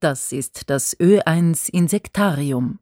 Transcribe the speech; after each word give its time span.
Das 0.00 0.32
ist 0.32 0.70
das 0.70 0.98
Ö1 0.98 1.68
Insektarium, 1.70 2.78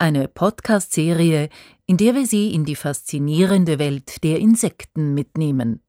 eine 0.00 0.26
Podcast-Serie, 0.26 1.48
in 1.86 1.96
der 1.96 2.16
wir 2.16 2.26
Sie 2.26 2.52
in 2.52 2.64
die 2.64 2.74
faszinierende 2.74 3.78
Welt 3.78 4.24
der 4.24 4.40
Insekten 4.40 5.14
mitnehmen. 5.14 5.80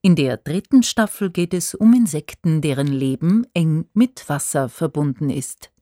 In 0.00 0.14
der 0.14 0.36
dritten 0.36 0.84
Staffel 0.84 1.30
geht 1.30 1.52
es 1.52 1.74
um 1.74 1.92
Insekten, 1.92 2.60
deren 2.60 2.86
Leben 2.86 3.48
eng 3.52 3.86
mit 3.94 4.28
Wasser 4.28 4.68
verbunden 4.68 5.28
ist. 5.28 5.72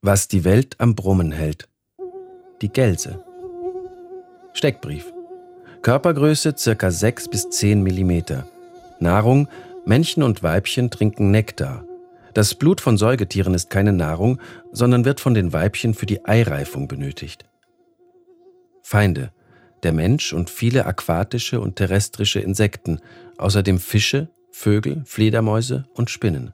Was 0.00 0.26
die 0.26 0.44
Welt 0.44 0.76
am 0.80 0.94
Brummen 0.94 1.30
hält. 1.30 1.68
Die 2.62 2.70
Gelse. 2.70 3.22
Steckbrief. 4.54 5.12
Körpergröße 5.82 6.54
ca. 6.54 6.90
6 6.90 7.28
bis 7.28 7.50
10 7.50 7.82
mm. 7.82 8.22
Nahrung: 9.00 9.48
Männchen 9.84 10.22
und 10.22 10.42
Weibchen 10.42 10.90
trinken 10.90 11.30
Nektar. 11.30 11.85
Das 12.36 12.54
Blut 12.54 12.82
von 12.82 12.98
Säugetieren 12.98 13.54
ist 13.54 13.70
keine 13.70 13.94
Nahrung, 13.94 14.42
sondern 14.70 15.06
wird 15.06 15.20
von 15.20 15.32
den 15.32 15.54
Weibchen 15.54 15.94
für 15.94 16.04
die 16.04 16.26
Eireifung 16.26 16.86
benötigt. 16.86 17.46
Feinde. 18.82 19.32
Der 19.82 19.94
Mensch 19.94 20.34
und 20.34 20.50
viele 20.50 20.84
aquatische 20.84 21.60
und 21.60 21.76
terrestrische 21.76 22.40
Insekten, 22.40 23.00
außerdem 23.38 23.78
Fische, 23.78 24.28
Vögel, 24.50 25.02
Fledermäuse 25.06 25.86
und 25.94 26.10
Spinnen. 26.10 26.52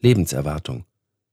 Lebenserwartung. 0.00 0.84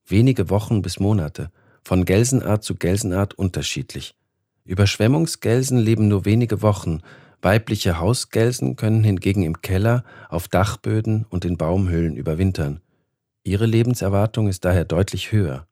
Wenige 0.08 0.50
Wochen 0.50 0.82
bis 0.82 1.02
Monate, 1.02 1.52
von 1.84 2.06
Gelsenart 2.06 2.64
zu 2.64 2.76
Gelsenart 2.76 3.34
unterschiedlich. 3.34 4.16
Überschwemmungsgelsen 4.64 5.80
leben 5.80 6.08
nur 6.08 6.24
wenige 6.24 6.62
Wochen, 6.62 7.02
weibliche 7.42 8.00
Hausgelsen 8.00 8.78
können 8.78 9.04
hingegen 9.04 9.44
im 9.44 9.62
Keller, 9.62 10.06
auf 10.30 10.48
Dachböden 10.48 11.26
und 11.30 11.44
in 11.44 11.58
Baumhöhlen 11.58 12.16
überwintern. 12.16 12.80
Ihre 13.50 13.66
Lebenserwartung 13.66 14.48
ist 14.48 14.64
daher 14.64 14.86
deutlich 14.86 15.32
höher. 15.32 15.66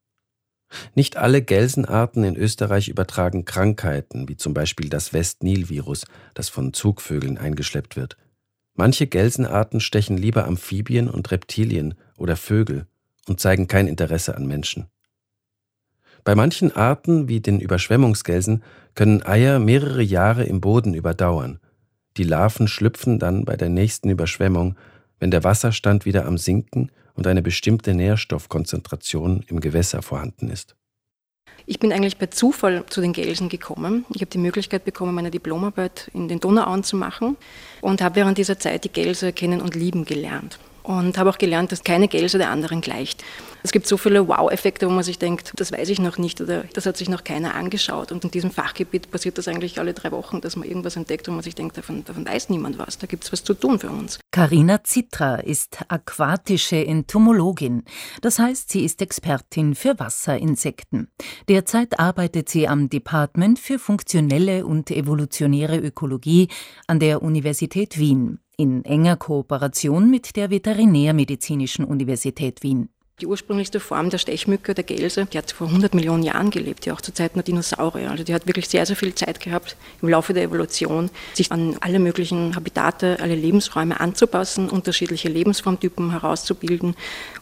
Nicht 0.96 1.16
alle 1.16 1.44
Gelsenarten 1.44 2.24
in 2.24 2.36
Österreich 2.36 2.90
übertragen 2.90 3.46
Krankheiten, 3.46 4.28
wie 4.28 4.36
zum 4.36 4.56
Beispiel 4.56 4.90
das 4.90 5.14
West-Nil-Virus, 5.14 6.06
das 6.34 6.50
von 6.50 6.74
Zugvögeln 6.74 7.38
eingeschleppt 7.38 7.96
wird. 7.96 8.18
Manche 8.74 9.06
Gelsenarten 9.06 9.80
stechen 9.80 10.18
lieber 10.18 10.48
Amphibien 10.48 11.08
und 11.08 11.30
Reptilien 11.30 11.94
oder 12.18 12.36
Vögel 12.36 12.88
und 13.28 13.40
zeigen 13.40 13.68
kein 13.68 13.88
Interesse 13.88 14.36
an 14.36 14.48
Menschen. 14.48 14.88
Bei 16.24 16.34
manchen 16.34 16.76
Arten, 16.76 17.28
wie 17.28 17.42
den 17.42 17.60
Überschwemmungsgelsen, 17.60 18.64
können 18.96 19.22
Eier 19.22 19.60
mehrere 19.60 20.02
Jahre 20.02 20.46
im 20.46 20.62
Boden 20.62 20.96
überdauern. 20.96 21.60
Die 22.18 22.24
Larven 22.24 22.68
schlüpfen 22.68 23.20
dann 23.20 23.46
bei 23.46 23.56
der 23.56 23.70
nächsten 23.70 24.10
Überschwemmung, 24.10 24.76
wenn 25.20 25.30
der 25.30 25.44
Wasserstand 25.44 26.06
wieder 26.06 26.26
am 26.26 26.40
Sinken 26.40 26.92
und 27.18 27.28
eine 27.28 27.42
bestimmte 27.42 27.94
Nährstoffkonzentration 27.94 29.44
im 29.48 29.60
Gewässer 29.60 30.02
vorhanden 30.02 30.50
ist. 30.50 30.76
Ich 31.66 31.80
bin 31.80 31.92
eigentlich 31.92 32.18
per 32.18 32.32
Zufall 32.32 32.86
zu 32.88 33.02
den 33.02 33.12
Gelsen 33.12 33.50
gekommen. 33.50 34.06
Ich 34.14 34.22
habe 34.22 34.32
die 34.32 34.38
Möglichkeit 34.38 34.86
bekommen, 34.86 35.14
meine 35.14 35.32
Diplomarbeit 35.32 36.10
in 36.14 36.30
den 36.30 36.40
Donauauen 36.40 36.84
zu 36.84 36.96
machen 36.96 37.36
und 37.82 38.02
habe 38.02 38.16
während 38.16 38.38
dieser 38.38 38.58
Zeit 38.58 38.86
die 38.86 38.90
Gelse 38.90 39.34
kennen 39.34 39.60
und 39.60 39.76
lieben 39.76 40.06
gelernt 40.06 40.60
und 40.84 41.18
habe 41.18 41.30
auch 41.30 41.38
gelernt, 41.38 41.72
dass 41.72 41.84
keine 41.84 42.08
Gelse 42.08 42.38
der 42.38 42.50
anderen 42.50 42.80
gleicht. 42.80 43.24
Es 43.64 43.72
gibt 43.72 43.88
so 43.88 43.98
viele 43.98 44.28
Wow-Effekte, 44.28 44.88
wo 44.88 44.92
man 44.92 45.04
sich 45.04 45.20
denkt, 45.20 45.52
das 45.56 45.72
weiß 45.72 45.90
ich 45.90 46.00
noch 46.00 46.18
nicht 46.18 46.42
oder 46.42 46.64
das 46.74 46.86
hat 46.86 46.98
sich 46.98 47.10
noch 47.10 47.24
keiner 47.24 47.56
angeschaut. 47.56 48.12
Und 48.12 48.24
in 48.24 48.32
diesem 48.32 48.52
Fachgebiet 48.52 49.12
passiert 49.12 49.38
das 49.38 49.48
eigentlich 49.48 49.80
alle 49.80 49.94
drei 49.94 50.12
Wochen, 50.12 50.42
dass 50.42 50.56
man 50.56 50.68
irgendwas 50.68 50.96
entdeckt, 50.96 51.28
wo 51.28 51.32
man 51.32 51.42
sich 51.42 51.56
denkt, 51.56 51.78
davon, 51.78 52.04
davon 52.06 52.26
weiß 52.26 52.50
niemand 52.50 52.78
was. 52.78 52.98
Da 52.98 53.08
gibt 53.08 53.24
es 53.24 53.32
was 53.32 53.44
zu 53.44 53.54
tun 53.54 53.80
für 53.80 53.90
uns. 53.90 54.20
Carina 54.32 54.84
Zitra 54.84 55.36
ist 55.36 55.80
aquatische 55.88 56.86
Entomologin. 56.86 57.84
Das 58.22 58.40
heißt, 58.40 58.70
sie 58.72 58.86
ist 58.86 59.02
Expertin 59.02 59.76
für 59.76 60.00
Wasserinsekten. 60.00 61.10
Derzeit 61.50 62.00
arbeitet 62.00 62.50
sie 62.50 62.68
am 62.68 62.90
Department 62.90 63.60
für 63.60 63.80
funktionelle 63.80 64.66
und 64.66 64.92
evolutionäre 64.92 65.78
Ökologie 65.78 66.48
an 66.88 67.00
der 67.00 67.22
Universität 67.22 67.98
Wien 67.98 68.40
in 68.58 68.84
enger 68.86 69.18
Kooperation 69.18 70.10
mit 70.10 70.36
der 70.36 70.50
Veterinärmedizinischen 70.50 71.86
Universität 71.86 72.64
Wien. 72.64 72.90
Die 73.20 73.26
ursprünglichste 73.26 73.80
Form 73.80 74.12
der 74.12 74.20
Stechmücke, 74.20 74.76
der 74.76 74.84
Gelse, 74.84 75.26
die 75.26 75.40
hat 75.40 75.52
vor 75.52 75.66
100 75.66 75.96
Millionen 75.96 76.22
Jahren 76.22 76.52
gelebt, 76.52 76.86
ja 76.86 76.94
auch 76.94 77.02
zu 77.02 77.12
Zeiten 77.12 77.34
der 77.34 77.44
Dinosaurier. 77.44 78.12
Also 78.12 78.24
die 78.24 78.32
hat 78.32 78.46
wirklich 78.46 78.70
sehr, 78.70 78.86
sehr 78.86 78.96
viel 78.96 79.16
Zeit 79.16 79.40
gehabt, 79.40 79.76
im 80.04 80.10
Laufe 80.10 80.34
der 80.34 80.44
Evolution, 80.44 81.10
sich 81.34 81.52
an 81.52 81.78
alle 81.82 81.98
möglichen 81.98 82.56
Habitate, 82.56 83.18
alle 83.20 83.34
Lebensräume 83.34 84.00
anzupassen, 84.00 84.70
unterschiedliche 84.70 85.30
Lebensformtypen 85.30 86.12
herauszubilden, 86.12 86.96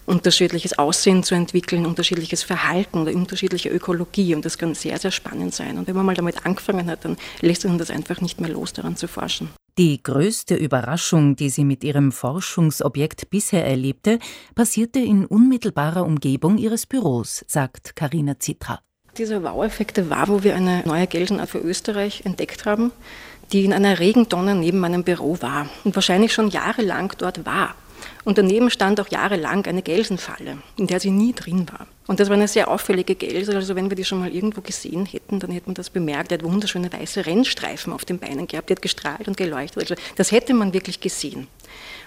unterschiedliches 0.06 0.80
Aussehen 0.80 1.24
zu 1.24 1.36
entwickeln, 1.36 1.86
unterschiedliches 1.86 2.42
Verhalten 2.42 3.00
oder 3.00 3.12
unterschiedliche 3.12 3.68
Ökologie. 3.68 4.34
Und 4.34 4.46
das 4.46 4.58
kann 4.58 4.76
sehr, 4.76 4.98
sehr 4.98 5.12
spannend 5.12 5.54
sein. 5.54 5.78
Und 5.78 5.88
wenn 5.88 5.96
man 5.98 6.06
mal 6.06 6.16
damit 6.16 6.46
angefangen 6.46 6.90
hat, 6.90 7.04
dann 7.04 7.18
lässt 7.42 7.66
man 7.66 7.78
das 7.78 7.90
einfach 7.90 8.22
nicht 8.22 8.40
mehr 8.40 8.50
los, 8.50 8.72
daran 8.72 8.96
zu 8.96 9.10
forschen. 9.10 9.50
Die 9.78 10.02
größte 10.02 10.56
Überraschung, 10.56 11.36
die 11.36 11.50
sie 11.50 11.66
mit 11.66 11.84
ihrem 11.84 12.14
Forschungsobjekt 12.14 13.30
bisher 13.30 13.66
erlebte, 13.66 14.20
passierte 14.56 15.00
in 15.00 15.26
unmittelbarer 15.26 16.06
Umgebung 16.06 16.58
ihres 16.58 16.86
Büros, 16.86 17.44
sagt 17.50 17.94
Karina 17.94 18.40
Zitra. 18.40 18.80
Dieser 19.18 19.44
Wow-Effekt 19.44 20.10
war, 20.10 20.30
wo 20.30 20.44
wir 20.44 20.56
eine 20.56 20.84
neue 20.86 21.08
Gelsenart 21.08 21.50
für 21.50 21.60
Österreich 21.60 22.22
entdeckt 22.24 22.66
haben, 22.66 22.94
die 23.52 23.66
in 23.66 23.74
einer 23.74 24.00
Regentonne 24.00 24.56
neben 24.56 24.80
meinem 24.80 25.04
Büro 25.04 25.42
war 25.42 25.68
und 25.84 25.94
wahrscheinlich 25.94 26.32
schon 26.32 26.48
jahrelang 26.48 27.12
dort 27.18 27.46
war. 27.46 27.76
Und 28.24 28.38
daneben 28.38 28.70
stand 28.70 29.00
auch 29.00 29.08
jahrelang 29.08 29.66
eine 29.68 29.82
Gelsenfalle, 29.82 30.58
in 30.78 30.88
der 30.88 31.00
sie 31.00 31.12
nie 31.12 31.34
drin 31.34 31.68
war. 31.72 31.88
Und 32.08 32.20
das 32.20 32.30
war 32.30 32.36
eine 32.36 32.48
sehr 32.48 32.70
auffällige 32.70 33.16
Gelse. 33.16 33.56
Also 33.56 33.76
wenn 33.76 33.90
wir 33.90 33.96
die 33.96 34.06
schon 34.06 34.20
mal 34.20 34.34
irgendwo 34.34 34.62
gesehen 34.62 35.06
hätten, 35.06 35.40
dann 35.40 35.52
hätte 35.52 35.68
man 35.68 35.76
das 35.76 35.90
bemerkt. 35.90 36.32
Die 36.32 36.36
hat 36.36 36.44
wunderschöne 36.44 36.92
weiße 36.92 37.26
Rennstreifen 37.26 37.94
auf 37.94 38.06
den 38.06 38.20
Beinen 38.20 38.48
gehabt. 38.48 38.70
Die 38.70 38.74
hat 38.74 38.82
gestrahlt 38.82 39.28
und 39.28 39.38
geleuchtet. 39.38 39.84
Also 39.84 39.96
das 40.16 40.32
hätte 40.32 40.54
man 40.54 40.74
wirklich 40.74 41.00
gesehen. 41.00 41.48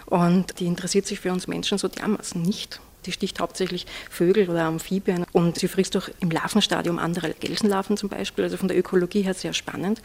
Und 0.06 0.58
die 0.60 0.66
interessiert 0.66 1.06
sich 1.06 1.20
für 1.20 1.32
uns 1.32 1.46
Menschen 1.46 1.78
so 1.78 1.88
dermaßen 1.88 2.40
nicht. 2.40 2.80
Die 3.06 3.12
sticht 3.12 3.40
hauptsächlich 3.40 3.86
Vögel 4.10 4.48
oder 4.50 4.64
Amphibien 4.64 5.24
und 5.32 5.58
sie 5.58 5.68
frisst 5.68 5.96
auch 5.96 6.08
im 6.20 6.30
Larvenstadium 6.30 6.98
andere 6.98 7.32
Gelsenlarven 7.34 7.96
zum 7.96 8.08
Beispiel. 8.08 8.44
Also 8.44 8.56
von 8.56 8.68
der 8.68 8.76
Ökologie 8.76 9.22
her 9.22 9.34
sehr 9.34 9.54
spannend 9.54 10.02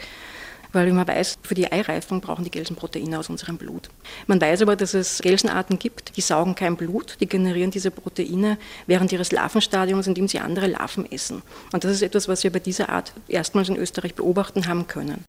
weil 0.73 0.91
man 0.91 1.07
weiß, 1.07 1.37
für 1.41 1.55
die 1.55 1.71
Eireifung 1.71 2.19
brauchen 2.19 2.43
die 2.43 2.51
Gelsen 2.51 2.75
Proteine 2.75 3.19
aus 3.19 3.29
unserem 3.29 3.57
Blut. 3.57 3.89
Man 4.27 4.41
weiß 4.41 4.63
aber, 4.63 4.75
dass 4.75 4.93
es 4.93 5.19
Gelsenarten 5.19 5.79
gibt, 5.79 6.17
die 6.17 6.21
saugen 6.21 6.55
kein 6.55 6.75
Blut, 6.75 7.17
die 7.21 7.27
generieren 7.27 7.71
diese 7.71 7.91
Proteine 7.91 8.57
während 8.87 9.11
ihres 9.11 9.31
Larvenstadiums, 9.31 10.07
indem 10.07 10.27
sie 10.27 10.39
andere 10.39 10.67
Larven 10.67 11.09
essen. 11.11 11.41
Und 11.71 11.83
das 11.83 11.91
ist 11.91 12.01
etwas, 12.01 12.27
was 12.27 12.43
wir 12.43 12.51
bei 12.51 12.59
dieser 12.59 12.89
Art 12.89 13.13
erstmals 13.27 13.69
in 13.69 13.77
Österreich 13.77 14.15
beobachten 14.15 14.67
haben 14.67 14.87
können. 14.87 15.23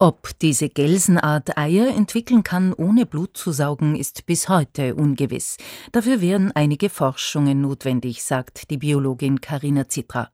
Ob 0.00 0.38
diese 0.38 0.68
Gelsenart 0.68 1.58
Eier 1.58 1.88
entwickeln 1.88 2.44
kann, 2.44 2.72
ohne 2.72 3.04
Blut 3.04 3.36
zu 3.36 3.50
saugen, 3.50 3.96
ist 3.96 4.26
bis 4.26 4.48
heute 4.48 4.94
ungewiss. 4.94 5.56
Dafür 5.90 6.20
wären 6.20 6.52
einige 6.52 6.88
Forschungen 6.88 7.60
notwendig, 7.60 8.22
sagt 8.22 8.70
die 8.70 8.76
Biologin 8.76 9.40
Karina 9.40 9.88
Zitra. 9.88 10.30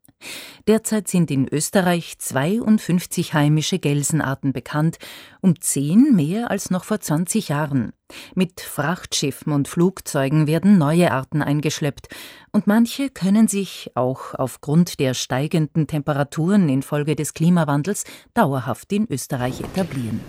Derzeit 0.67 1.09
sind 1.09 1.31
in 1.31 1.49
Österreich 1.49 2.19
52 2.19 3.35
heimische 3.35 3.79
Gelsenarten 3.79 4.53
bekannt, 4.53 4.99
um 5.41 5.61
zehn 5.61 6.15
mehr 6.15 6.51
als 6.51 6.71
noch 6.71 6.85
vor 6.85 7.01
20 7.01 7.49
Jahren. 7.49 7.93
Mit 8.35 8.61
Frachtschiffen 8.61 9.53
und 9.53 9.69
Flugzeugen 9.69 10.47
werden 10.47 10.79
neue 10.79 11.13
Arten 11.13 11.43
eingeschleppt, 11.43 12.09
und 12.53 12.67
manche 12.67 13.11
können 13.11 13.49
sich 13.49 13.91
auch 13.95 14.35
aufgrund 14.35 15.01
der 15.01 15.15
steigenden 15.15 15.87
Temperaturen 15.87 16.69
infolge 16.69 17.17
des 17.17 17.35
Klimawandels 17.35 18.05
dauerhaft 18.33 18.93
in 18.93 19.07
Österreich 19.11 19.61
etablieren. 19.61 20.21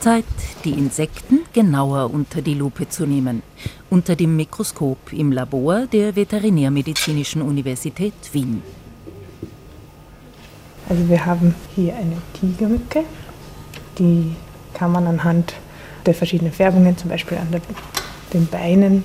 Zeit, 0.00 0.24
die 0.64 0.72
Insekten 0.72 1.40
genauer 1.54 2.12
unter 2.12 2.42
die 2.42 2.54
Lupe 2.54 2.88
zu 2.88 3.06
nehmen, 3.06 3.42
unter 3.88 4.16
dem 4.16 4.36
Mikroskop 4.36 5.12
im 5.12 5.32
Labor 5.32 5.86
der 5.86 6.14
Veterinärmedizinischen 6.14 7.40
Universität 7.40 8.12
Wien. 8.32 8.62
Also 10.88 11.08
wir 11.08 11.24
haben 11.24 11.54
hier 11.74 11.94
eine 11.94 12.18
Tigermücke, 12.38 13.04
die 13.98 14.34
kann 14.74 14.92
man 14.92 15.06
anhand 15.06 15.54
der 16.04 16.14
verschiedenen 16.14 16.52
Färbungen, 16.52 16.98
zum 16.98 17.08
Beispiel 17.08 17.38
an 17.38 17.48
den 18.34 18.46
Beinen 18.48 19.04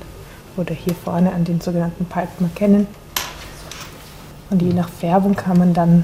oder 0.58 0.74
hier 0.74 0.96
vorne 0.96 1.32
an 1.32 1.46
den 1.46 1.62
sogenannten 1.62 2.06
Palpen 2.06 2.48
erkennen. 2.48 2.88
Und 4.50 4.62
je 4.62 4.74
nach 4.74 4.90
Färbung 4.90 5.36
kann 5.36 5.60
man 5.60 5.74
dann 5.74 6.04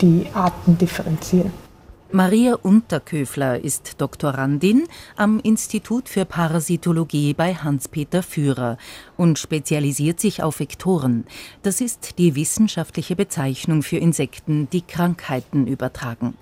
die 0.00 0.26
Arten 0.32 0.78
differenzieren. 0.78 1.67
Maria 2.10 2.54
Unterköfler 2.54 3.62
ist 3.62 4.00
Doktorandin 4.00 4.84
am 5.16 5.40
Institut 5.40 6.08
für 6.08 6.24
Parasitologie 6.24 7.34
bei 7.34 7.54
Hans-Peter 7.54 8.22
Führer 8.22 8.78
und 9.18 9.38
spezialisiert 9.38 10.18
sich 10.18 10.42
auf 10.42 10.60
Vektoren. 10.60 11.26
Das 11.62 11.82
ist 11.82 12.16
die 12.16 12.34
wissenschaftliche 12.34 13.14
Bezeichnung 13.14 13.82
für 13.82 13.98
Insekten, 13.98 14.70
die 14.70 14.80
Krankheiten 14.80 15.66
übertragen. 15.66 16.38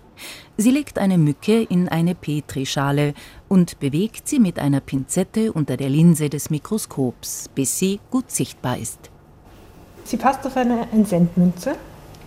Sie 0.56 0.70
legt 0.70 1.00
eine 1.00 1.18
Mücke 1.18 1.62
in 1.62 1.88
eine 1.88 2.14
Petrischale 2.14 3.12
und 3.48 3.80
bewegt 3.80 4.28
sie 4.28 4.38
mit 4.38 4.60
einer 4.60 4.80
Pinzette 4.80 5.52
unter 5.52 5.76
der 5.76 5.90
Linse 5.90 6.30
des 6.30 6.48
Mikroskops, 6.48 7.50
bis 7.52 7.76
sie 7.76 7.98
gut 8.12 8.30
sichtbar 8.30 8.78
ist. 8.78 9.10
Sie 10.04 10.16
passt 10.16 10.46
auf 10.46 10.56
eine 10.56 10.88
Entsendmünze 10.92 11.74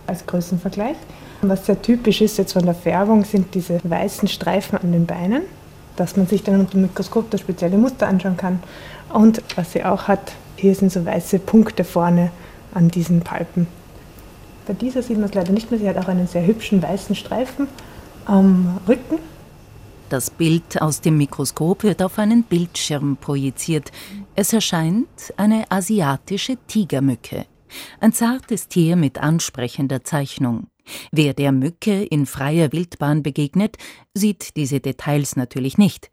als 0.06 0.26
Größenvergleich. 0.26 0.96
Was 1.42 1.66
sehr 1.66 1.80
typisch 1.80 2.20
ist 2.20 2.36
jetzt 2.36 2.52
von 2.52 2.64
der 2.64 2.74
Färbung, 2.74 3.24
sind 3.24 3.54
diese 3.54 3.80
weißen 3.82 4.28
Streifen 4.28 4.78
an 4.78 4.92
den 4.92 5.06
Beinen, 5.06 5.42
dass 5.96 6.16
man 6.16 6.26
sich 6.26 6.42
dann 6.42 6.60
unter 6.60 6.72
dem 6.72 6.82
Mikroskop 6.82 7.30
das 7.30 7.40
spezielle 7.40 7.78
Muster 7.78 8.06
anschauen 8.06 8.36
kann. 8.36 8.62
Und 9.12 9.42
was 9.56 9.72
sie 9.72 9.84
auch 9.84 10.06
hat, 10.06 10.32
hier 10.56 10.74
sind 10.74 10.92
so 10.92 11.04
weiße 11.04 11.38
Punkte 11.38 11.84
vorne 11.84 12.30
an 12.74 12.88
diesen 12.88 13.20
Palpen. 13.20 13.66
Bei 14.66 14.74
dieser 14.74 15.02
sieht 15.02 15.16
man 15.16 15.28
es 15.30 15.34
leider 15.34 15.52
nicht 15.52 15.70
mehr. 15.70 15.80
Sie 15.80 15.88
hat 15.88 15.96
auch 15.96 16.08
einen 16.08 16.26
sehr 16.26 16.46
hübschen 16.46 16.82
weißen 16.82 17.16
Streifen 17.16 17.66
am 18.26 18.78
Rücken. 18.86 19.18
Das 20.10 20.30
Bild 20.30 20.82
aus 20.82 21.00
dem 21.00 21.16
Mikroskop 21.16 21.84
wird 21.84 22.02
auf 22.02 22.18
einen 22.18 22.42
Bildschirm 22.42 23.16
projiziert. 23.16 23.90
Es 24.34 24.52
erscheint 24.52 25.08
eine 25.36 25.64
asiatische 25.70 26.56
Tigermücke. 26.66 27.46
Ein 28.00 28.12
zartes 28.12 28.68
Tier 28.68 28.96
mit 28.96 29.18
ansprechender 29.18 30.04
Zeichnung. 30.04 30.69
Wer 31.12 31.34
der 31.34 31.52
Mücke 31.52 32.04
in 32.04 32.26
freier 32.26 32.72
Wildbahn 32.72 33.22
begegnet, 33.22 33.76
sieht 34.14 34.56
diese 34.56 34.80
Details 34.80 35.36
natürlich 35.36 35.78
nicht. 35.78 36.10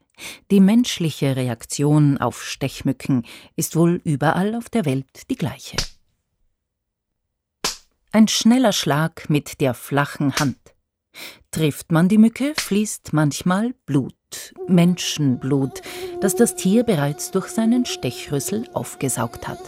Die 0.51 0.59
menschliche 0.59 1.35
Reaktion 1.35 2.17
auf 2.17 2.43
Stechmücken 2.43 3.25
ist 3.55 3.75
wohl 3.75 4.01
überall 4.03 4.55
auf 4.55 4.69
der 4.69 4.85
Welt 4.85 5.29
die 5.29 5.35
gleiche. 5.35 5.77
Ein 8.11 8.27
schneller 8.27 8.73
Schlag 8.73 9.29
mit 9.29 9.61
der 9.61 9.73
flachen 9.73 10.35
Hand. 10.37 10.57
Trifft 11.51 11.91
man 11.91 12.09
die 12.09 12.17
Mücke, 12.17 12.53
fließt 12.57 13.13
manchmal 13.13 13.73
Blut, 13.85 14.53
Menschenblut, 14.67 15.81
das 16.21 16.35
das 16.35 16.55
Tier 16.55 16.83
bereits 16.83 17.31
durch 17.31 17.47
seinen 17.47 17.85
Stechrüssel 17.85 18.67
aufgesaugt 18.73 19.47
hat. 19.47 19.59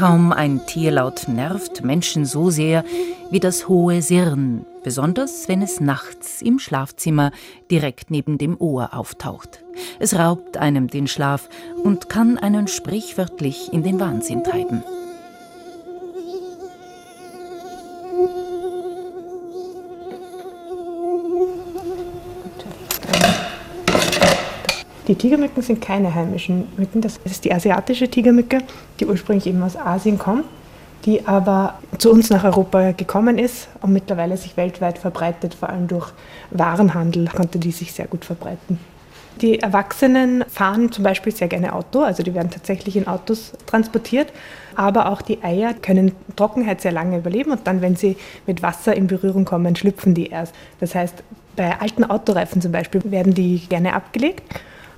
Kaum 0.00 0.32
ein 0.32 0.64
Tierlaut 0.64 1.28
nervt 1.28 1.84
Menschen 1.84 2.24
so 2.24 2.48
sehr 2.48 2.86
wie 3.30 3.38
das 3.38 3.68
hohe 3.68 4.00
Sirren, 4.00 4.64
besonders 4.82 5.46
wenn 5.46 5.60
es 5.60 5.78
nachts 5.78 6.40
im 6.40 6.58
Schlafzimmer 6.58 7.32
direkt 7.70 8.10
neben 8.10 8.38
dem 8.38 8.58
Ohr 8.58 8.94
auftaucht. 8.94 9.62
Es 9.98 10.14
raubt 10.14 10.56
einem 10.56 10.88
den 10.88 11.06
Schlaf 11.06 11.50
und 11.84 12.08
kann 12.08 12.38
einen 12.38 12.66
sprichwörtlich 12.66 13.74
in 13.74 13.82
den 13.82 14.00
Wahnsinn 14.00 14.42
treiben. 14.42 14.82
Die 25.10 25.16
Tigermücken 25.16 25.60
sind 25.60 25.80
keine 25.80 26.14
heimischen 26.14 26.68
Mücken. 26.76 27.00
Das 27.00 27.18
ist 27.24 27.44
die 27.44 27.52
asiatische 27.52 28.06
Tigermücke, 28.06 28.58
die 29.00 29.06
ursprünglich 29.06 29.48
eben 29.48 29.60
aus 29.60 29.76
Asien 29.76 30.18
kommt, 30.18 30.44
die 31.04 31.26
aber 31.26 31.80
zu 31.98 32.12
uns 32.12 32.30
nach 32.30 32.44
Europa 32.44 32.92
gekommen 32.92 33.36
ist 33.36 33.66
und 33.82 33.92
mittlerweile 33.92 34.36
sich 34.36 34.56
weltweit 34.56 34.98
verbreitet, 34.98 35.54
vor 35.54 35.68
allem 35.68 35.88
durch 35.88 36.12
Warenhandel 36.52 37.26
konnte 37.26 37.58
die 37.58 37.72
sich 37.72 37.92
sehr 37.92 38.06
gut 38.06 38.24
verbreiten. 38.24 38.78
Die 39.40 39.58
Erwachsenen 39.58 40.44
fahren 40.48 40.92
zum 40.92 41.02
Beispiel 41.02 41.34
sehr 41.34 41.48
gerne 41.48 41.74
Auto, 41.74 42.02
also 42.02 42.22
die 42.22 42.32
werden 42.32 42.50
tatsächlich 42.52 42.96
in 42.96 43.08
Autos 43.08 43.54
transportiert, 43.66 44.32
aber 44.76 45.10
auch 45.10 45.22
die 45.22 45.42
Eier 45.42 45.74
können 45.74 46.12
Trockenheit 46.36 46.82
sehr 46.82 46.92
lange 46.92 47.18
überleben 47.18 47.50
und 47.50 47.66
dann, 47.66 47.82
wenn 47.82 47.96
sie 47.96 48.16
mit 48.46 48.62
Wasser 48.62 48.94
in 48.94 49.08
Berührung 49.08 49.44
kommen, 49.44 49.74
schlüpfen 49.74 50.14
die 50.14 50.26
erst. 50.26 50.54
Das 50.78 50.94
heißt, 50.94 51.24
bei 51.56 51.80
alten 51.80 52.04
Autoreifen 52.04 52.62
zum 52.62 52.70
Beispiel 52.70 53.02
werden 53.10 53.34
die 53.34 53.58
gerne 53.68 53.94
abgelegt 53.94 54.44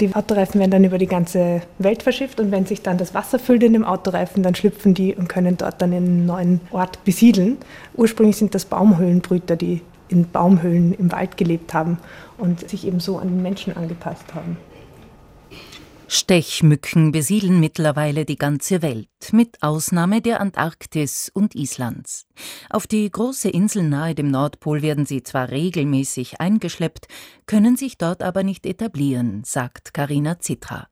die 0.00 0.14
Autoreifen 0.14 0.60
werden 0.60 0.70
dann 0.70 0.84
über 0.84 0.98
die 0.98 1.06
ganze 1.06 1.62
Welt 1.78 2.02
verschifft 2.02 2.40
und 2.40 2.50
wenn 2.50 2.66
sich 2.66 2.82
dann 2.82 2.98
das 2.98 3.14
Wasser 3.14 3.38
füllt 3.38 3.62
in 3.62 3.72
dem 3.72 3.84
Autoreifen, 3.84 4.42
dann 4.42 4.54
schlüpfen 4.54 4.94
die 4.94 5.14
und 5.14 5.28
können 5.28 5.56
dort 5.56 5.80
dann 5.80 5.92
einen 5.92 6.26
neuen 6.26 6.60
Ort 6.70 7.04
besiedeln. 7.04 7.58
Ursprünglich 7.94 8.36
sind 8.36 8.54
das 8.54 8.64
Baumhöhlenbrüter, 8.64 9.56
die 9.56 9.82
in 10.08 10.28
Baumhöhlen 10.28 10.92
im 10.94 11.10
Wald 11.12 11.36
gelebt 11.36 11.72
haben 11.74 11.98
und 12.38 12.68
sich 12.68 12.86
eben 12.86 13.00
so 13.00 13.18
an 13.18 13.28
den 13.28 13.42
Menschen 13.42 13.76
angepasst 13.76 14.34
haben. 14.34 14.56
Stechmücken 16.14 17.10
besiedeln 17.10 17.58
mittlerweile 17.58 18.26
die 18.26 18.36
ganze 18.36 18.82
Welt, 18.82 19.08
mit 19.32 19.62
Ausnahme 19.62 20.20
der 20.20 20.42
Antarktis 20.42 21.30
und 21.32 21.54
Islands. 21.54 22.26
Auf 22.68 22.86
die 22.86 23.10
große 23.10 23.48
Insel 23.48 23.84
nahe 23.84 24.14
dem 24.14 24.30
Nordpol 24.30 24.82
werden 24.82 25.06
sie 25.06 25.22
zwar 25.22 25.48
regelmäßig 25.48 26.38
eingeschleppt, 26.38 27.08
können 27.46 27.78
sich 27.78 27.96
dort 27.96 28.22
aber 28.22 28.42
nicht 28.42 28.66
etablieren, 28.66 29.42
sagt 29.46 29.94
Karina 29.94 30.38
Zitra. 30.38 30.91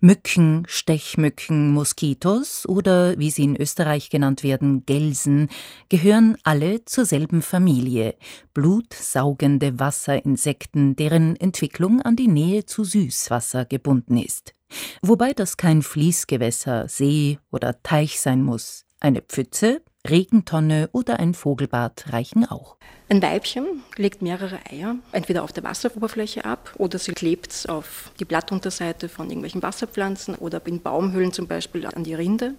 Mücken, 0.00 0.64
Stechmücken, 0.66 1.72
Moskitos 1.72 2.66
oder 2.66 3.18
wie 3.18 3.30
sie 3.30 3.44
in 3.44 3.56
Österreich 3.56 4.10
genannt 4.10 4.42
werden, 4.42 4.86
Gelsen, 4.86 5.48
gehören 5.88 6.36
alle 6.42 6.84
zur 6.84 7.04
selben 7.04 7.42
Familie, 7.42 8.14
blutsaugende 8.54 9.78
Wasserinsekten, 9.78 10.96
deren 10.96 11.36
Entwicklung 11.36 12.00
an 12.02 12.16
die 12.16 12.28
Nähe 12.28 12.64
zu 12.64 12.84
Süßwasser 12.84 13.64
gebunden 13.64 14.16
ist. 14.16 14.54
Wobei 15.02 15.32
das 15.32 15.56
kein 15.56 15.82
Fließgewässer, 15.82 16.88
See 16.88 17.38
oder 17.50 17.82
Teich 17.82 18.20
sein 18.20 18.42
muss. 18.42 18.84
Eine 19.00 19.22
Pfütze, 19.22 19.82
Regentonne 20.08 20.88
oder 20.92 21.20
ein 21.20 21.34
Vogelbad 21.34 22.12
reichen 22.12 22.44
auch. 22.44 22.76
Ein 23.08 23.22
Weibchen 23.22 23.82
legt 23.96 24.22
mehrere 24.22 24.58
Eier, 24.70 24.96
entweder 25.12 25.42
auf 25.42 25.52
der 25.52 25.64
Wasseroberfläche 25.64 26.44
ab 26.44 26.74
oder 26.78 26.98
sie 26.98 27.12
klebt 27.12 27.68
auf 27.68 28.10
die 28.18 28.24
Blattunterseite 28.24 29.08
von 29.08 29.26
irgendwelchen 29.26 29.62
Wasserpflanzen 29.62 30.36
oder 30.36 30.64
in 30.66 30.80
Baumhöhlen 30.80 31.32
zum 31.32 31.46
Beispiel 31.46 31.86
an 31.86 32.04
die 32.04 32.14
Rinde. 32.14 32.54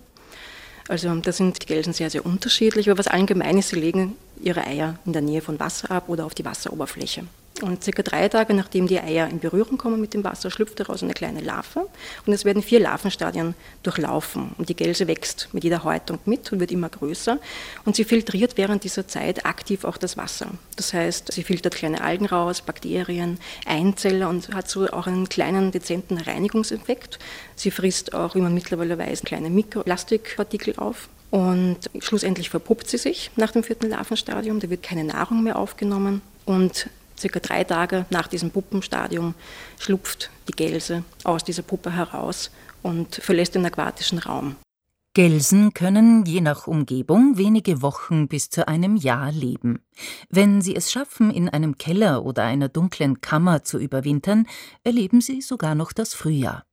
Also 0.87 1.13
da 1.15 1.31
sind 1.31 1.61
die 1.61 1.67
Gelsen 1.67 1.93
sehr, 1.93 2.09
sehr 2.09 2.25
unterschiedlich, 2.25 2.89
aber 2.89 2.99
was 2.99 3.07
allgemein 3.07 3.57
ist, 3.57 3.69
sie 3.69 3.79
legen 3.79 4.15
ihre 4.41 4.65
Eier 4.65 4.99
in 5.05 5.13
der 5.13 5.21
Nähe 5.21 5.41
von 5.41 5.59
Wasser 5.59 5.91
ab 5.91 6.09
oder 6.09 6.25
auf 6.25 6.33
die 6.33 6.45
Wasseroberfläche. 6.45 7.23
Und 7.59 7.83
circa 7.83 8.01
drei 8.01 8.27
Tage 8.27 8.53
nachdem 8.53 8.87
die 8.87 8.99
Eier 8.99 9.27
in 9.27 9.39
Berührung 9.39 9.77
kommen 9.77 10.01
mit 10.01 10.13
dem 10.13 10.23
Wasser, 10.23 10.49
schlüpft 10.49 10.79
daraus 10.79 11.03
eine 11.03 11.13
kleine 11.13 11.41
Larve. 11.41 11.87
Und 12.25 12.33
es 12.33 12.45
werden 12.45 12.63
vier 12.63 12.79
Larvenstadien 12.79 13.53
durchlaufen. 13.83 14.51
Und 14.57 14.69
die 14.69 14.75
Gelse 14.75 15.07
wächst 15.07 15.49
mit 15.51 15.63
jeder 15.63 15.83
Häutung 15.83 16.19
mit 16.25 16.51
und 16.51 16.59
wird 16.59 16.71
immer 16.71 16.89
größer. 16.89 17.39
Und 17.85 17.95
sie 17.95 18.03
filtriert 18.03 18.57
während 18.57 18.83
dieser 18.83 19.07
Zeit 19.07 19.45
aktiv 19.45 19.83
auch 19.83 19.97
das 19.97 20.17
Wasser. 20.17 20.47
Das 20.75 20.93
heißt, 20.93 21.31
sie 21.33 21.43
filtert 21.43 21.75
kleine 21.75 22.01
Algen 22.01 22.25
raus, 22.25 22.61
Bakterien, 22.61 23.37
Einzeller 23.65 24.29
und 24.29 24.53
hat 24.53 24.69
so 24.69 24.87
auch 24.87 25.05
einen 25.05 25.29
kleinen, 25.29 25.71
dezenten 25.71 26.17
Reinigungseffekt. 26.17 27.19
Sie 27.55 27.69
frisst 27.69 28.15
auch, 28.15 28.33
wie 28.33 28.41
man 28.41 28.53
mittlerweile 28.53 28.97
weiß, 28.97 29.21
kleine 29.21 29.49
Mikroplastikpartikel 29.49 30.75
auf. 30.77 31.09
Und 31.29 31.77
schlussendlich 31.99 32.49
verpuppt 32.49 32.89
sie 32.89 32.97
sich 32.97 33.31
nach 33.35 33.51
dem 33.51 33.63
vierten 33.63 33.89
Larvenstadium. 33.89 34.59
Da 34.59 34.69
wird 34.69 34.83
keine 34.83 35.03
Nahrung 35.03 35.43
mehr 35.43 35.57
aufgenommen. 35.57 36.21
Und 36.45 36.89
circa 37.21 37.39
drei 37.39 37.63
Tage 37.63 38.05
nach 38.09 38.27
diesem 38.27 38.51
Puppenstadium 38.51 39.35
schlupft 39.79 40.29
die 40.47 40.53
Gelse 40.53 41.03
aus 41.23 41.43
dieser 41.43 41.63
Puppe 41.63 41.91
heraus 41.91 42.51
und 42.81 43.15
verlässt 43.15 43.55
den 43.55 43.65
aquatischen 43.65 44.19
Raum. 44.19 44.55
Gelsen 45.13 45.73
können 45.73 46.23
je 46.25 46.39
nach 46.39 46.67
Umgebung 46.67 47.37
wenige 47.37 47.81
Wochen 47.81 48.29
bis 48.29 48.49
zu 48.49 48.67
einem 48.69 48.95
Jahr 48.95 49.29
leben. 49.31 49.83
Wenn 50.29 50.61
sie 50.61 50.73
es 50.73 50.89
schaffen, 50.89 51.31
in 51.31 51.49
einem 51.49 51.77
Keller 51.77 52.23
oder 52.23 52.43
einer 52.43 52.69
dunklen 52.69 53.19
Kammer 53.19 53.63
zu 53.63 53.77
überwintern, 53.77 54.47
erleben 54.85 55.19
sie 55.19 55.41
sogar 55.41 55.75
noch 55.75 55.91
das 55.91 56.13
Frühjahr. 56.13 56.63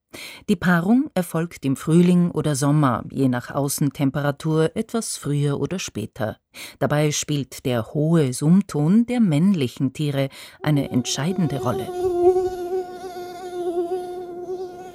Die 0.49 0.57
Paarung 0.57 1.11
erfolgt 1.15 1.65
im 1.65 1.77
Frühling 1.77 2.31
oder 2.31 2.55
Sommer, 2.55 3.05
je 3.11 3.29
nach 3.29 3.51
Außentemperatur 3.51 4.75
etwas 4.75 5.17
früher 5.17 5.61
oder 5.61 5.79
später. 5.79 6.39
Dabei 6.79 7.11
spielt 7.13 7.67
der 7.67 7.93
hohe 7.93 8.33
Summton 8.33 9.05
der 9.07 9.21
männlichen 9.21 9.93
Tiere 9.93 10.29
eine 10.63 10.91
entscheidende 10.91 11.61
Rolle. 11.61 11.89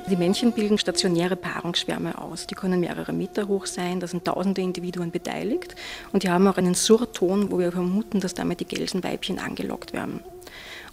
Die 0.10 0.17
Männchen 0.17 0.51
bilden 0.51 0.77
stationäre 0.77 1.38
Paarungsschwärme 1.38 2.17
aus. 2.17 2.46
Die 2.46 2.55
können 2.55 2.82
mehrere 2.82 3.13
Meter 3.13 3.48
hoch 3.48 3.65
sein, 3.65 4.00
da 4.00 4.08
sind 4.08 4.25
tausende 4.25 4.62
Individuen 4.62 5.12
beteiligt 5.12 5.75
und 6.12 6.24
die 6.24 6.29
haben 6.29 6.48
auch 6.48 6.58
einen 6.58 6.75
Surrton, 6.75 7.51
wo 7.51 7.60
wir 7.60 7.72
vermuten, 7.72 8.20
dass 8.20 8.34
damit 8.34 8.60
die 8.60 8.65
Gelsenweibchen 8.65 9.39
angelockt 9.39 9.93
werden. 9.93 10.20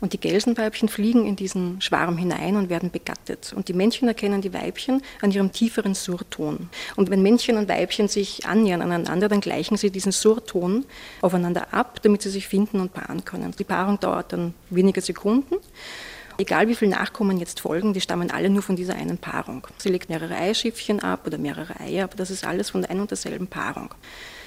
Und 0.00 0.12
die 0.12 0.21
Gelsenweibchen 0.21 0.88
fliegen 0.88 1.26
in 1.26 1.37
diesen 1.37 1.80
Schwarm 1.80 2.16
hinein 2.16 2.57
und 2.57 2.71
werden 2.71 2.90
begattet. 2.90 3.52
Und 3.54 3.69
die 3.69 3.73
Männchen 3.73 4.09
erkennen 4.09 4.40
die 4.40 4.54
Weibchen 4.54 5.02
an 5.21 5.30
ihrem 5.30 5.52
tieferen 5.52 5.95
Surton. 5.95 6.71
Und 6.97 7.11
wenn 7.11 7.23
Männchen 7.23 7.59
und 7.59 7.69
Weibchen 7.69 8.09
sich 8.09 8.47
annähern 8.47 8.83
aneinander, 8.83 9.28
dann 9.28 9.40
gleichen 9.40 9.76
sie 9.76 9.90
diesen 9.90 10.12
Surton 10.12 10.85
aufeinander 11.21 11.73
ab, 11.73 12.00
damit 12.02 12.23
sie 12.23 12.30
sich 12.30 12.49
finden 12.49 12.80
und 12.80 12.95
paaren 12.95 13.25
können. 13.25 13.54
Die 13.59 13.64
Paarung 13.64 14.00
dauert 14.00 14.33
dann 14.33 14.54
wenige 14.71 15.00
Sekunden. 15.00 15.57
Egal 16.40 16.69
wie 16.69 16.75
viele 16.75 16.92
Nachkommen 16.92 17.38
jetzt 17.38 17.61
folgen, 17.61 17.92
die 17.92 18.00
stammen 18.00 18.30
alle 18.30 18.49
nur 18.49 18.62
von 18.62 18.75
dieser 18.75 18.95
einen 18.95 19.19
Paarung. 19.19 19.66
Sie 19.76 19.90
legt 19.90 20.09
mehrere 20.09 20.35
Eischiffchen 20.35 21.00
ab 21.00 21.26
oder 21.26 21.37
mehrere 21.37 21.78
Eier, 21.78 22.04
aber 22.04 22.16
das 22.16 22.30
ist 22.30 22.47
alles 22.47 22.71
von 22.71 22.80
der 22.80 22.90
einen 22.90 23.00
und 23.00 23.11
derselben 23.11 23.47
Paarung. 23.47 23.90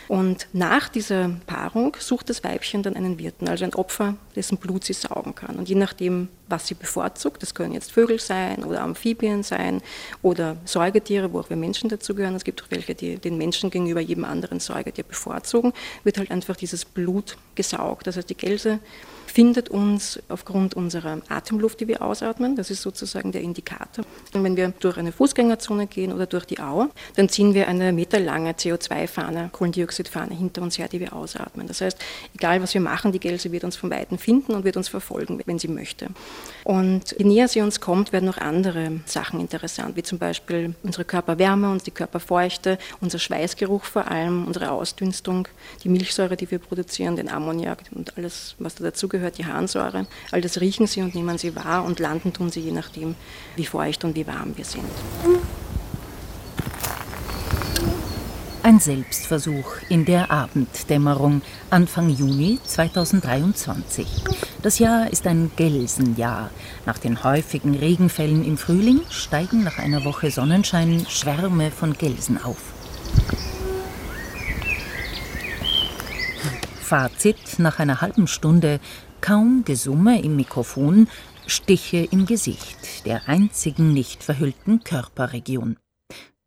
Und 0.08 0.48
nach 0.54 0.90
dieser 0.90 1.30
Paarung 1.46 1.96
sucht 2.00 2.30
das 2.30 2.44
Weibchen 2.44 2.84
dann 2.84 2.96
einen 2.96 3.20
Wirten, 3.20 3.48
also 3.48 3.66
ein 3.66 3.74
Opfer, 3.74 4.16
dessen 4.36 4.58
Blut 4.58 4.84
sie 4.84 4.94
saugen 4.94 5.36
kann. 5.36 5.56
Und 5.56 5.70
je 5.70 5.76
nachdem, 5.76 6.30
was 6.48 6.68
sie 6.68 6.74
bevorzugt, 6.74 7.42
das 7.42 7.54
können 7.56 7.74
jetzt 7.74 7.92
Vögel 7.92 8.20
sein 8.20 8.64
oder 8.64 8.82
Amphibien 8.82 9.44
sein 9.44 9.82
oder 10.22 10.58
Säugetiere, 10.66 11.32
wo 11.34 11.40
auch 11.40 11.50
wir 11.50 11.58
Menschen 11.58 11.90
dazugehören, 11.90 12.36
es 12.36 12.44
gibt 12.44 12.64
auch 12.64 12.68
welche, 12.70 12.96
die 12.96 13.18
den 13.18 13.38
Menschen 13.38 13.70
gegenüber 13.70 14.02
jedem 14.02 14.26
anderen 14.26 14.60
Säugetier 14.60 15.04
bevorzugen, 15.04 15.74
wird 16.04 16.18
halt 16.18 16.32
einfach 16.32 16.56
dieses 16.56 16.86
Blut 16.86 17.38
gesaugt. 17.56 18.08
Das 18.08 18.18
heißt, 18.18 18.30
die 18.30 18.38
Gelse 18.38 18.80
findet 19.34 19.70
uns 19.70 20.20
aufgrund 20.30 20.76
unserer 20.76 21.20
Atemluft, 21.28 21.80
die 21.80 21.88
wir 21.88 22.04
ausatmen. 22.04 22.56
Das 22.56 22.70
ist 22.70 22.84
sozusagen 22.84 23.32
der 23.32 23.42
Indikator. 23.42 24.06
Und 24.34 24.44
wenn 24.44 24.56
wir 24.56 24.74
durch 24.80 24.98
eine 24.98 25.12
Fußgängerzone 25.12 25.88
gehen 25.88 26.14
oder 26.14 26.28
durch 26.28 26.46
die 26.46 26.60
Au, 26.60 26.90
dann 27.16 27.30
ziehen 27.30 27.56
wir 27.56 27.68
eine 27.68 27.94
meterlange 27.94 28.52
CO2-Fahne, 28.52 29.50
Kohlendioxidfahne 29.52 30.36
hinter 30.36 30.62
uns 30.62 30.78
her, 30.78 30.88
die 30.88 31.00
wir 31.00 31.14
ausatmen. 31.14 31.66
Das 31.66 31.82
heißt, 31.82 31.98
egal 32.36 32.62
was 32.62 32.76
wir 32.76 32.82
machen, 32.82 33.12
die 33.12 33.20
Gelse 33.20 33.52
wird 33.52 33.64
uns 33.64 33.76
von 33.76 33.90
Weitem 33.90 34.20
finden 34.20 34.54
und 34.54 34.66
wird 34.66 34.78
uns 34.78 34.88
verfolgen, 34.88 35.42
wenn 35.46 35.58
sie 35.58 35.68
möchte. 35.68 36.10
Und 36.64 37.16
je 37.18 37.26
näher 37.26 37.48
sie 37.48 37.62
uns 37.62 37.82
kommt, 37.82 38.14
werden 38.14 38.26
noch 38.26 38.38
andere 38.38 39.02
Sachen 39.06 39.40
interessant, 39.40 39.98
wie 39.98 40.04
zum 40.04 40.18
Beispiel 40.18 40.76
unsere 40.84 41.04
Körperwärme 41.04 41.70
und 41.72 41.86
die 41.86 41.92
Körperfeuchte, 41.92 42.78
unser 43.02 43.20
Schweißgeruch 43.20 43.84
vor 43.84 44.10
allem, 44.10 44.46
unsere 44.46 44.72
Ausdünstung, 44.72 45.48
die 45.84 45.90
Milchsäure, 45.90 46.38
die 46.38 46.50
wir 46.50 46.60
produzieren, 46.60 47.18
den 47.18 47.30
Ammoniak 47.30 47.80
und 47.92 48.18
alles, 48.18 48.56
was 48.60 48.76
da 48.76 48.84
dazugehört 48.84 49.24
gehört 49.24 49.38
die 49.38 49.46
Harnsäure. 49.46 50.06
All 50.32 50.42
das 50.42 50.60
riechen 50.60 50.88
sie 50.88 51.02
und 51.02 51.16
nehmen 51.16 51.38
sie 51.38 51.56
wahr 51.56 51.86
und 51.86 52.00
landen 52.00 52.34
tun 52.34 52.50
sie 52.50 52.60
je 52.60 52.72
nachdem, 52.72 53.16
wie 53.56 53.66
feucht 53.66 54.04
und 54.04 54.16
wie 54.16 54.28
warm 54.28 54.58
wir 54.58 54.66
sind. 54.66 54.84
Ein 58.66 58.80
Selbstversuch 58.80 59.76
in 59.90 60.06
der 60.06 60.32
Abenddämmerung 60.32 61.42
Anfang 61.70 62.10
Juni 62.10 62.62
2023. 62.64 64.08
Das 64.62 64.80
Jahr 64.80 65.12
ist 65.12 65.28
ein 65.28 65.52
Gelsenjahr. 65.58 66.50
Nach 66.86 66.98
den 66.98 67.26
häufigen 67.26 67.76
Regenfällen 67.76 68.46
im 68.46 68.58
Frühling 68.58 69.02
steigen 69.10 69.66
nach 69.66 69.80
einer 69.80 70.06
Woche 70.06 70.32
Sonnenschein 70.32 71.06
Schwärme 71.10 71.72
von 71.72 71.92
Gelsen 71.92 72.42
auf. 72.42 72.72
Fazit 76.82 77.60
nach 77.60 77.80
einer 77.80 78.00
halben 78.00 78.28
Stunde 78.28 78.80
Kaum 79.20 79.64
Gesumme 79.66 80.22
im 80.22 80.38
Mikrofon, 80.38 81.10
Stiche 81.48 82.08
im 82.12 82.26
Gesicht 82.26 83.06
der 83.06 83.28
einzigen 83.28 83.92
nicht 83.92 84.24
verhüllten 84.24 84.86
Körperregion. 84.86 85.76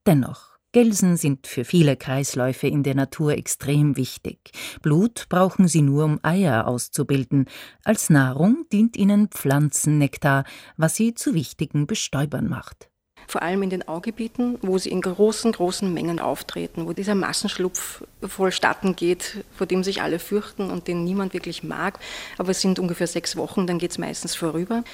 Dennoch, 0.06 0.45
Gelsen 0.76 1.16
sind 1.16 1.46
für 1.46 1.64
viele 1.64 1.96
Kreisläufe 1.96 2.66
in 2.66 2.82
der 2.82 2.94
Natur 2.94 3.32
extrem 3.32 3.96
wichtig. 3.96 4.50
Blut 4.82 5.24
brauchen 5.30 5.68
sie 5.68 5.80
nur, 5.80 6.04
um 6.04 6.20
Eier 6.22 6.66
auszubilden. 6.66 7.46
Als 7.82 8.10
Nahrung 8.10 8.66
dient 8.70 8.94
ihnen 8.98 9.28
Pflanzennektar, 9.28 10.44
was 10.76 10.94
sie 10.94 11.14
zu 11.14 11.32
wichtigen 11.32 11.86
Bestäubern 11.86 12.50
macht 12.50 12.90
vor 13.28 13.42
allem 13.42 13.64
in 13.64 13.70
den 13.70 13.88
Augebieten, 13.88 14.56
wo 14.62 14.78
sie 14.78 14.90
in 14.90 15.00
großen, 15.00 15.50
großen 15.50 15.92
Mengen 15.92 16.20
auftreten, 16.20 16.86
wo 16.86 16.92
dieser 16.92 17.16
Massenschlupf 17.16 18.04
vollstatten 18.22 18.94
geht, 18.94 19.44
vor 19.56 19.66
dem 19.66 19.82
sich 19.82 20.00
alle 20.00 20.20
fürchten 20.20 20.70
und 20.70 20.86
den 20.86 21.02
niemand 21.02 21.34
wirklich 21.34 21.64
mag. 21.64 21.98
Aber 22.38 22.50
es 22.50 22.60
sind 22.60 22.78
ungefähr 22.78 23.08
sechs 23.08 23.36
Wochen, 23.36 23.66
dann 23.66 23.78
geht 23.78 23.90
es 23.90 23.98
meistens 23.98 24.36
vorüber. 24.36 24.84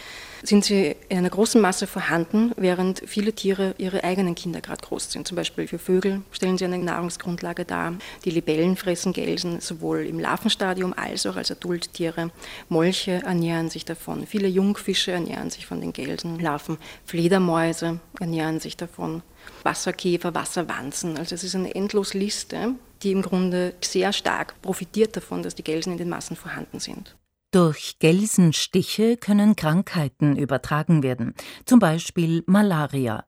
Sind 0.45 0.65
sie 0.65 0.97
in 1.09 1.19
einer 1.19 1.31
großen 1.31 1.61
Masse 1.61 1.87
vorhanden, 1.87 2.53
während 2.57 3.03
viele 3.07 3.33
Tiere 3.33 3.77
ihre 3.79 4.03
eigenen 4.03 4.35
Kinder 4.35 4.61
gerade 4.61 4.83
groß 4.83 5.13
sind. 5.13 5.29
Zum 5.29 5.37
Beispiel 5.37 5.69
für 5.69 5.79
Vögel 5.79 6.23
stellen 6.33 6.59
sie 6.59 6.65
eine 6.65 6.79
Nahrungsgrundlage 6.79 7.65
dar. 7.65 7.95
Die 8.25 8.31
Libellen 8.31 8.77
fressen 8.77 9.13
Gelsen 9.13 9.61
sowohl 9.61 10.01
im 10.01 10.19
Larvenstadium 10.19 10.95
als 10.97 11.27
auch 11.27 11.37
als 11.37 11.53
Adulttiere. 11.53 12.31
Molche 12.69 13.23
ernähren 13.25 13.71
sich 13.71 13.85
davon. 13.85 14.27
Viele 14.27 14.49
Jungfische 14.49 15.13
ernähren 15.13 15.51
sich 15.51 15.67
von 15.67 15.81
den 15.81 15.93
Gelsenlarven. 15.93 16.77
Fledermäuse 17.05 18.01
ernähren 18.19 18.59
sich 18.59 18.77
davon. 18.77 19.23
Wasserkäfer, 19.63 20.35
Wasserwanzen. 20.35 21.19
Also 21.19 21.37
es 21.37 21.45
ist 21.45 21.55
eine 21.55 21.75
endlos 21.75 22.15
Liste, 22.15 22.75
die 23.03 23.13
im 23.13 23.23
Grunde 23.23 23.75
sehr 23.81 24.13
stark 24.13 24.61
profitiert 24.61 25.17
davon, 25.17 25.45
dass 25.45 25.55
die 25.55 25.65
Gelsen 25.65 25.93
in 25.93 25.99
den 25.99 26.09
Massen 26.09 26.37
vorhanden 26.37 26.81
sind. 26.81 27.15
Durch 27.53 27.99
Gelsenstiche 27.99 29.19
können 29.19 29.57
Krankheiten 29.57 30.37
übertragen 30.37 31.03
werden, 31.03 31.35
zum 31.67 31.81
Beispiel 31.81 32.43
Malaria. 32.47 33.27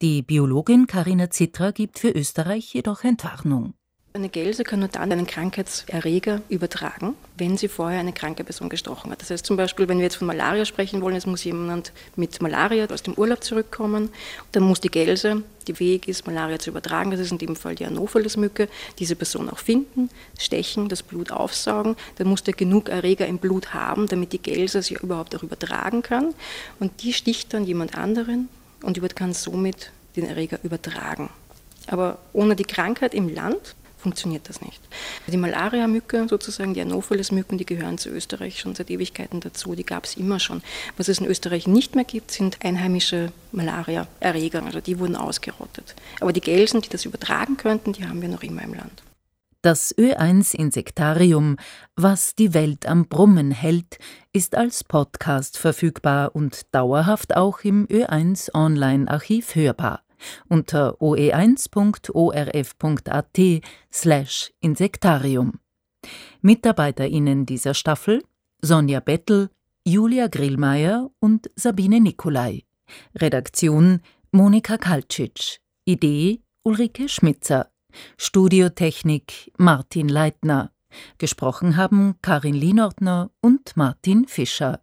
Die 0.00 0.22
Biologin 0.22 0.86
Karina 0.86 1.28
Zitra 1.28 1.72
gibt 1.72 1.98
für 1.98 2.08
Österreich 2.08 2.72
jedoch 2.72 3.04
Entwarnung. 3.04 3.74
Eine 4.16 4.30
Gelse 4.30 4.64
kann 4.64 4.78
nur 4.78 4.88
dann 4.88 5.12
einen 5.12 5.26
Krankheitserreger 5.26 6.40
übertragen, 6.48 7.14
wenn 7.36 7.58
sie 7.58 7.68
vorher 7.68 8.00
eine 8.00 8.14
kranke 8.14 8.44
Person 8.44 8.70
gestochen 8.70 9.10
hat. 9.10 9.20
Das 9.20 9.28
heißt 9.28 9.44
zum 9.44 9.58
Beispiel, 9.58 9.88
wenn 9.88 9.98
wir 9.98 10.04
jetzt 10.04 10.16
von 10.16 10.26
Malaria 10.26 10.64
sprechen 10.64 11.02
wollen, 11.02 11.16
es 11.16 11.26
muss 11.26 11.44
jemand 11.44 11.92
mit 12.16 12.40
Malaria 12.40 12.86
aus 12.86 13.02
dem 13.02 13.12
Urlaub 13.12 13.44
zurückkommen, 13.44 14.08
dann 14.52 14.62
muss 14.62 14.80
die 14.80 14.88
Gelse, 14.88 15.42
die 15.68 15.74
fähig 15.74 16.08
ist, 16.08 16.26
Malaria 16.26 16.58
zu 16.58 16.70
übertragen, 16.70 17.10
das 17.10 17.20
ist 17.20 17.30
in 17.30 17.36
dem 17.36 17.56
Fall 17.56 17.74
die 17.74 17.84
Anopheles-Mücke, 17.84 18.70
diese 18.98 19.16
Person 19.16 19.50
auch 19.50 19.58
finden, 19.58 20.08
stechen, 20.38 20.88
das 20.88 21.02
Blut 21.02 21.30
aufsaugen. 21.30 21.94
Dann 22.16 22.28
muss 22.28 22.42
der 22.42 22.54
genug 22.54 22.88
Erreger 22.88 23.26
im 23.26 23.36
Blut 23.36 23.74
haben, 23.74 24.06
damit 24.06 24.32
die 24.32 24.40
Gelse 24.40 24.80
sie 24.80 24.94
überhaupt 24.94 25.36
auch 25.36 25.42
übertragen 25.42 26.00
kann. 26.00 26.32
Und 26.80 27.02
die 27.02 27.12
sticht 27.12 27.52
dann 27.52 27.66
jemand 27.66 27.98
anderen 27.98 28.48
und 28.80 28.98
kann 29.14 29.34
somit 29.34 29.90
den 30.16 30.24
Erreger 30.24 30.58
übertragen. 30.62 31.28
Aber 31.88 32.18
ohne 32.32 32.56
die 32.56 32.64
Krankheit 32.64 33.14
im 33.14 33.32
Land 33.32 33.75
funktioniert 33.98 34.48
das 34.48 34.60
nicht. 34.60 34.80
Die 35.26 35.36
Malaria-Mücke, 35.36 36.26
sozusagen 36.28 36.74
die 36.74 36.80
Anopheles-Mücken, 36.80 37.58
die 37.58 37.66
gehören 37.66 37.98
zu 37.98 38.10
Österreich 38.10 38.60
schon 38.60 38.74
seit 38.74 38.90
Ewigkeiten 38.90 39.40
dazu, 39.40 39.74
die 39.74 39.84
gab 39.84 40.04
es 40.04 40.16
immer 40.16 40.38
schon. 40.40 40.62
Was 40.96 41.08
es 41.08 41.18
in 41.18 41.26
Österreich 41.26 41.66
nicht 41.66 41.94
mehr 41.94 42.04
gibt, 42.04 42.30
sind 42.30 42.58
einheimische 42.64 43.32
Malaria-Erreger, 43.52 44.62
also 44.64 44.80
die 44.80 44.98
wurden 44.98 45.16
ausgerottet. 45.16 45.94
Aber 46.20 46.32
die 46.32 46.40
Gelsen, 46.40 46.80
die 46.80 46.88
das 46.88 47.04
übertragen 47.04 47.56
könnten, 47.56 47.92
die 47.92 48.06
haben 48.06 48.22
wir 48.22 48.28
noch 48.28 48.42
immer 48.42 48.62
im 48.62 48.74
Land. 48.74 49.02
Das 49.62 49.96
Ö1-Insektarium, 49.96 51.56
was 51.96 52.36
die 52.36 52.54
Welt 52.54 52.86
am 52.86 53.08
Brummen 53.08 53.50
hält, 53.50 53.98
ist 54.32 54.54
als 54.54 54.84
Podcast 54.84 55.58
verfügbar 55.58 56.36
und 56.36 56.72
dauerhaft 56.72 57.36
auch 57.36 57.60
im 57.60 57.86
Ö1 57.88 58.54
Online-Archiv 58.54 59.56
hörbar 59.56 60.05
unter 60.48 60.96
oe1.orf.at 61.00 61.62
slash 63.92 64.52
Insektarium. 64.60 65.60
MitarbeiterInnen 66.40 67.46
dieser 67.46 67.74
Staffel 67.74 68.22
Sonja 68.62 69.00
Bettel, 69.00 69.50
Julia 69.84 70.28
Grillmeier 70.28 71.10
und 71.20 71.50
Sabine 71.54 72.00
Nikolai. 72.00 72.64
Redaktion 73.14 74.00
Monika 74.32 74.78
Kaltschitsch. 74.78 75.58
Idee 75.84 76.40
Ulrike 76.64 77.08
Schmitzer. 77.08 77.70
Studiotechnik 78.16 79.52
Martin 79.58 80.08
Leitner. 80.08 80.72
Gesprochen 81.18 81.76
haben 81.76 82.16
Karin 82.22 82.54
Lienortner 82.54 83.30
und 83.40 83.76
Martin 83.76 84.26
Fischer. 84.26 84.80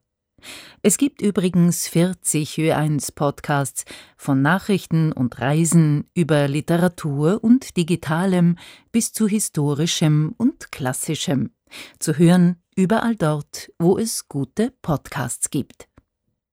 Es 0.82 0.98
gibt 0.98 1.22
übrigens 1.22 1.88
40 1.88 2.58
Ö1-Podcasts 2.58 3.86
von 4.18 4.42
Nachrichten 4.42 5.12
und 5.12 5.40
Reisen 5.40 6.10
über 6.14 6.48
Literatur 6.48 7.44
und 7.44 7.78
Digitalem 7.78 8.58
bis 8.92 9.14
zu 9.14 9.28
historischem 9.28 10.34
und 10.38 10.72
klassischem. 10.72 11.52
Zu 12.00 12.18
hören 12.18 12.58
überall 12.76 13.16
dort, 13.16 13.72
wo 13.80 13.98
es 13.98 14.28
gute 14.28 14.74
Podcasts 14.82 15.50
gibt. 15.50 15.88